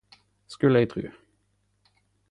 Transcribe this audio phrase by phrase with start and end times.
[0.55, 1.05] Skulle eg tru.